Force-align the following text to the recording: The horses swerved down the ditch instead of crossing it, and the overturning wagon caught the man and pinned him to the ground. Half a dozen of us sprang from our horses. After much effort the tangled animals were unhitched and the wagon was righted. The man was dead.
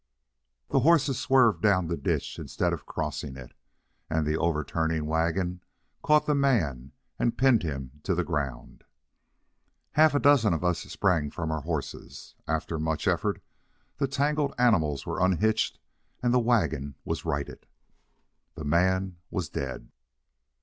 The 0.69 0.79
horses 0.79 1.19
swerved 1.19 1.61
down 1.61 1.85
the 1.85 1.95
ditch 1.95 2.39
instead 2.39 2.73
of 2.73 2.87
crossing 2.87 3.37
it, 3.37 3.51
and 4.09 4.25
the 4.25 4.35
overturning 4.35 5.05
wagon 5.05 5.61
caught 6.01 6.25
the 6.25 6.33
man 6.33 6.93
and 7.19 7.37
pinned 7.37 7.61
him 7.61 7.99
to 8.01 8.15
the 8.15 8.23
ground. 8.23 8.83
Half 9.91 10.15
a 10.15 10.19
dozen 10.19 10.55
of 10.55 10.63
us 10.63 10.79
sprang 10.79 11.29
from 11.29 11.51
our 11.51 11.61
horses. 11.61 12.33
After 12.47 12.79
much 12.79 13.07
effort 13.07 13.43
the 13.97 14.07
tangled 14.07 14.55
animals 14.57 15.05
were 15.05 15.23
unhitched 15.23 15.77
and 16.23 16.33
the 16.33 16.39
wagon 16.39 16.95
was 17.05 17.23
righted. 17.23 17.67
The 18.55 18.65
man 18.65 19.17
was 19.29 19.49
dead. 19.49 19.91